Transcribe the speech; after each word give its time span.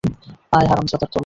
আয়, 0.53 0.67
হারামজাদার 0.67 1.09
দল। 1.09 1.19